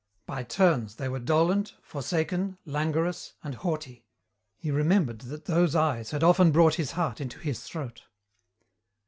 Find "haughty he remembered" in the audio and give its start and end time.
3.53-5.19